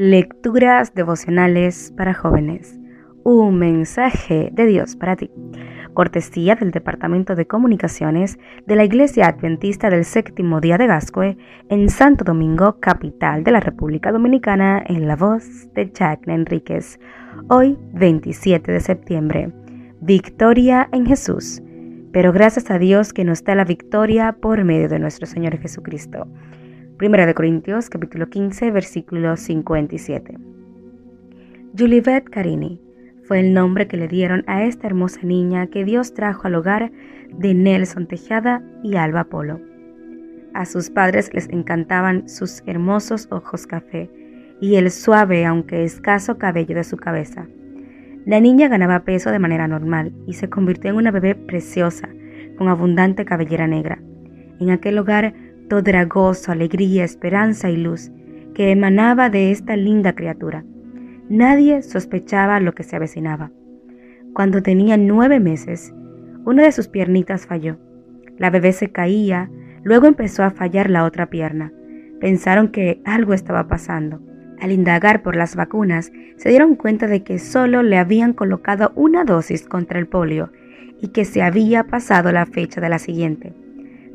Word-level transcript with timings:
Lecturas 0.00 0.94
devocionales 0.94 1.92
para 1.96 2.14
jóvenes. 2.14 2.78
Un 3.24 3.58
mensaje 3.58 4.48
de 4.52 4.64
Dios 4.64 4.94
para 4.94 5.16
ti. 5.16 5.28
Cortesía 5.92 6.54
del 6.54 6.70
Departamento 6.70 7.34
de 7.34 7.48
Comunicaciones 7.48 8.38
de 8.64 8.76
la 8.76 8.84
Iglesia 8.84 9.26
Adventista 9.26 9.90
del 9.90 10.04
Séptimo 10.04 10.60
Día 10.60 10.78
de 10.78 10.86
Gascue 10.86 11.36
en 11.68 11.90
Santo 11.90 12.22
Domingo, 12.22 12.78
capital 12.78 13.42
de 13.42 13.50
la 13.50 13.58
República 13.58 14.12
Dominicana, 14.12 14.80
en 14.86 15.08
la 15.08 15.16
voz 15.16 15.44
de 15.74 15.90
Jack 15.90 16.28
Enríquez. 16.28 17.00
Hoy, 17.48 17.76
27 17.94 18.70
de 18.70 18.78
septiembre. 18.78 19.52
Victoria 20.00 20.88
en 20.92 21.06
Jesús. 21.06 21.60
Pero 22.12 22.32
gracias 22.32 22.70
a 22.70 22.78
Dios 22.78 23.12
que 23.12 23.24
nos 23.24 23.42
da 23.42 23.56
la 23.56 23.64
victoria 23.64 24.36
por 24.40 24.62
medio 24.62 24.88
de 24.88 25.00
nuestro 25.00 25.26
Señor 25.26 25.58
Jesucristo. 25.58 26.28
Primera 26.98 27.26
de 27.26 27.34
Corintios 27.34 27.90
capítulo 27.90 28.28
15 28.28 28.72
versículo 28.72 29.36
57. 29.36 30.36
Juliette 31.78 32.28
Carini 32.28 32.80
fue 33.22 33.38
el 33.38 33.54
nombre 33.54 33.86
que 33.86 33.96
le 33.96 34.08
dieron 34.08 34.42
a 34.48 34.64
esta 34.64 34.88
hermosa 34.88 35.20
niña 35.22 35.68
que 35.68 35.84
Dios 35.84 36.12
trajo 36.12 36.48
al 36.48 36.56
hogar 36.56 36.90
de 37.30 37.54
Nelson 37.54 38.08
Tejada 38.08 38.64
y 38.82 38.96
Alba 38.96 39.22
Polo. 39.22 39.60
A 40.54 40.64
sus 40.64 40.90
padres 40.90 41.32
les 41.32 41.48
encantaban 41.50 42.28
sus 42.28 42.64
hermosos 42.66 43.28
ojos 43.30 43.68
café 43.68 44.10
y 44.60 44.74
el 44.74 44.90
suave 44.90 45.46
aunque 45.46 45.84
escaso 45.84 46.36
cabello 46.36 46.74
de 46.74 46.82
su 46.82 46.96
cabeza. 46.96 47.46
La 48.26 48.40
niña 48.40 48.66
ganaba 48.66 49.04
peso 49.04 49.30
de 49.30 49.38
manera 49.38 49.68
normal 49.68 50.12
y 50.26 50.32
se 50.32 50.50
convirtió 50.50 50.90
en 50.90 50.96
una 50.96 51.12
bebé 51.12 51.36
preciosa 51.36 52.08
con 52.56 52.66
abundante 52.66 53.24
cabellera 53.24 53.68
negra. 53.68 54.02
En 54.58 54.70
aquel 54.70 54.98
hogar 54.98 55.32
todo 55.68 55.82
era 55.86 56.04
gozo, 56.06 56.50
alegría, 56.50 57.04
esperanza 57.04 57.70
y 57.70 57.76
luz 57.76 58.10
que 58.54 58.72
emanaba 58.72 59.30
de 59.30 59.52
esta 59.52 59.76
linda 59.76 60.14
criatura. 60.14 60.64
Nadie 61.28 61.82
sospechaba 61.82 62.58
lo 62.58 62.74
que 62.74 62.82
se 62.82 62.96
avecinaba. 62.96 63.52
Cuando 64.32 64.62
tenía 64.62 64.96
nueve 64.96 65.38
meses, 65.38 65.94
una 66.44 66.64
de 66.64 66.72
sus 66.72 66.88
piernitas 66.88 67.46
falló. 67.46 67.78
La 68.36 68.50
bebé 68.50 68.72
se 68.72 68.90
caía, 68.90 69.50
luego 69.84 70.06
empezó 70.06 70.42
a 70.42 70.50
fallar 70.50 70.90
la 70.90 71.04
otra 71.04 71.26
pierna. 71.26 71.72
Pensaron 72.20 72.68
que 72.68 73.00
algo 73.04 73.32
estaba 73.32 73.68
pasando. 73.68 74.20
Al 74.60 74.72
indagar 74.72 75.22
por 75.22 75.36
las 75.36 75.54
vacunas, 75.54 76.10
se 76.36 76.48
dieron 76.48 76.74
cuenta 76.74 77.06
de 77.06 77.22
que 77.22 77.38
solo 77.38 77.82
le 77.84 77.98
habían 77.98 78.32
colocado 78.32 78.90
una 78.96 79.24
dosis 79.24 79.68
contra 79.68 80.00
el 80.00 80.08
polio 80.08 80.50
y 81.00 81.08
que 81.08 81.24
se 81.24 81.42
había 81.42 81.84
pasado 81.84 82.32
la 82.32 82.44
fecha 82.44 82.80
de 82.80 82.88
la 82.88 82.98
siguiente 82.98 83.54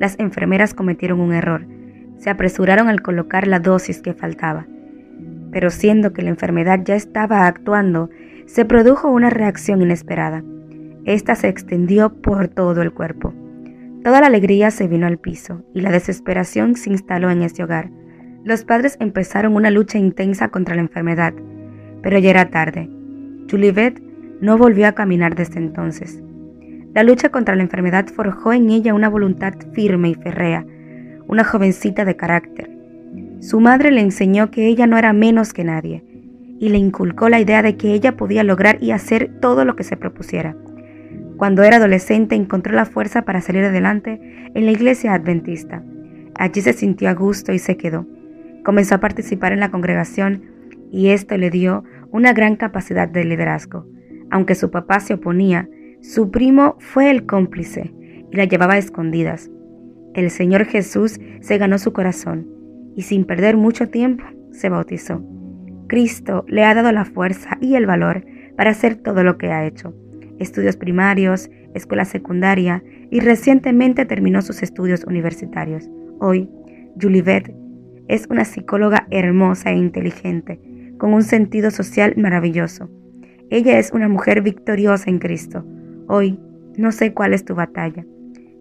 las 0.00 0.18
enfermeras 0.18 0.74
cometieron 0.74 1.20
un 1.20 1.34
error. 1.34 1.66
Se 2.16 2.30
apresuraron 2.30 2.88
al 2.88 3.02
colocar 3.02 3.46
la 3.46 3.60
dosis 3.60 4.00
que 4.00 4.14
faltaba. 4.14 4.66
Pero 5.52 5.68
siendo 5.70 6.12
que 6.12 6.22
la 6.22 6.30
enfermedad 6.30 6.80
ya 6.82 6.96
estaba 6.96 7.46
actuando, 7.46 8.08
se 8.46 8.64
produjo 8.64 9.10
una 9.10 9.28
reacción 9.28 9.82
inesperada. 9.82 10.42
Esta 11.04 11.34
se 11.34 11.48
extendió 11.48 12.14
por 12.14 12.48
todo 12.48 12.80
el 12.80 12.92
cuerpo. 12.92 13.34
Toda 14.02 14.22
la 14.22 14.28
alegría 14.28 14.70
se 14.70 14.88
vino 14.88 15.06
al 15.06 15.18
piso 15.18 15.62
y 15.74 15.82
la 15.82 15.90
desesperación 15.90 16.76
se 16.76 16.90
instaló 16.90 17.30
en 17.30 17.42
ese 17.42 17.62
hogar. 17.62 17.90
Los 18.42 18.64
padres 18.64 18.96
empezaron 19.00 19.54
una 19.54 19.70
lucha 19.70 19.98
intensa 19.98 20.48
contra 20.48 20.74
la 20.74 20.80
enfermedad, 20.80 21.34
pero 22.02 22.18
ya 22.18 22.30
era 22.30 22.48
tarde. 22.48 22.88
Juliette 23.50 24.02
no 24.40 24.56
volvió 24.56 24.88
a 24.88 24.92
caminar 24.92 25.34
desde 25.34 25.58
entonces. 25.58 26.22
La 26.92 27.04
lucha 27.04 27.28
contra 27.28 27.54
la 27.54 27.62
enfermedad 27.62 28.06
forjó 28.08 28.52
en 28.52 28.68
ella 28.68 28.94
una 28.94 29.08
voluntad 29.08 29.54
firme 29.72 30.08
y 30.10 30.14
férrea, 30.14 30.66
una 31.28 31.44
jovencita 31.44 32.04
de 32.04 32.16
carácter. 32.16 32.68
Su 33.40 33.60
madre 33.60 33.92
le 33.92 34.00
enseñó 34.00 34.50
que 34.50 34.66
ella 34.66 34.88
no 34.88 34.98
era 34.98 35.12
menos 35.12 35.52
que 35.52 35.62
nadie 35.62 36.04
y 36.58 36.68
le 36.68 36.78
inculcó 36.78 37.28
la 37.28 37.40
idea 37.40 37.62
de 37.62 37.76
que 37.76 37.94
ella 37.94 38.16
podía 38.16 38.42
lograr 38.42 38.82
y 38.82 38.90
hacer 38.90 39.30
todo 39.40 39.64
lo 39.64 39.76
que 39.76 39.84
se 39.84 39.96
propusiera. 39.96 40.56
Cuando 41.36 41.62
era 41.62 41.76
adolescente 41.76 42.34
encontró 42.34 42.74
la 42.74 42.84
fuerza 42.84 43.22
para 43.22 43.40
salir 43.40 43.64
adelante 43.64 44.20
en 44.54 44.66
la 44.66 44.72
iglesia 44.72 45.14
adventista. 45.14 45.82
Allí 46.34 46.60
se 46.60 46.72
sintió 46.72 47.08
a 47.08 47.14
gusto 47.14 47.52
y 47.52 47.58
se 47.58 47.76
quedó. 47.76 48.06
Comenzó 48.64 48.96
a 48.96 49.00
participar 49.00 49.52
en 49.52 49.60
la 49.60 49.70
congregación 49.70 50.42
y 50.90 51.10
esto 51.10 51.38
le 51.38 51.50
dio 51.50 51.84
una 52.10 52.32
gran 52.32 52.56
capacidad 52.56 53.08
de 53.08 53.24
liderazgo. 53.24 53.86
Aunque 54.30 54.54
su 54.54 54.70
papá 54.70 55.00
se 55.00 55.14
oponía, 55.14 55.68
su 56.02 56.30
primo 56.30 56.76
fue 56.78 57.10
el 57.10 57.26
cómplice 57.26 57.92
y 58.32 58.36
la 58.36 58.44
llevaba 58.44 58.74
a 58.74 58.78
escondidas. 58.78 59.50
El 60.14 60.30
Señor 60.30 60.64
Jesús 60.64 61.20
se 61.40 61.58
ganó 61.58 61.78
su 61.78 61.92
corazón 61.92 62.48
y 62.96 63.02
sin 63.02 63.24
perder 63.24 63.56
mucho 63.56 63.90
tiempo 63.90 64.24
se 64.50 64.68
bautizó. 64.68 65.22
Cristo 65.88 66.44
le 66.48 66.64
ha 66.64 66.74
dado 66.74 66.90
la 66.92 67.04
fuerza 67.04 67.58
y 67.60 67.74
el 67.74 67.86
valor 67.86 68.24
para 68.56 68.70
hacer 68.70 68.96
todo 68.96 69.22
lo 69.24 69.36
que 69.38 69.48
ha 69.48 69.66
hecho. 69.66 69.94
Estudios 70.38 70.76
primarios, 70.76 71.50
escuela 71.74 72.04
secundaria 72.04 72.82
y 73.10 73.20
recientemente 73.20 74.06
terminó 74.06 74.40
sus 74.40 74.62
estudios 74.62 75.04
universitarios. 75.04 75.88
Hoy, 76.18 76.48
Juliette 77.00 77.54
es 78.08 78.26
una 78.30 78.44
psicóloga 78.44 79.06
hermosa 79.10 79.70
e 79.70 79.76
inteligente, 79.76 80.60
con 80.98 81.12
un 81.12 81.22
sentido 81.22 81.70
social 81.70 82.14
maravilloso. 82.16 82.88
Ella 83.50 83.78
es 83.78 83.92
una 83.92 84.08
mujer 84.08 84.42
victoriosa 84.42 85.10
en 85.10 85.18
Cristo, 85.18 85.64
Hoy 86.12 86.40
no 86.76 86.90
sé 86.90 87.14
cuál 87.14 87.32
es 87.32 87.44
tu 87.44 87.54
batalla. 87.54 88.04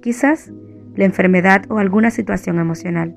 Quizás 0.00 0.50
la 0.96 1.04
enfermedad 1.04 1.66
o 1.68 1.76
alguna 1.76 2.10
situación 2.10 2.58
emocional. 2.58 3.14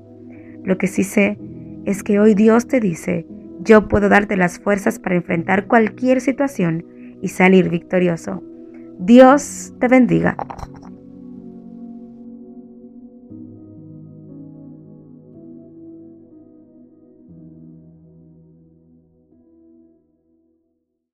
Lo 0.64 0.76
que 0.76 0.86
sí 0.86 1.02
sé 1.02 1.38
es 1.86 2.02
que 2.02 2.20
hoy 2.20 2.34
Dios 2.34 2.68
te 2.68 2.78
dice, 2.78 3.26
yo 3.60 3.88
puedo 3.88 4.10
darte 4.10 4.36
las 4.36 4.58
fuerzas 4.58 4.98
para 4.98 5.14
enfrentar 5.14 5.66
cualquier 5.66 6.20
situación 6.20 6.84
y 7.22 7.28
salir 7.28 7.70
victorioso. 7.70 8.42
Dios 8.98 9.72
te 9.80 9.88
bendiga. 9.88 10.36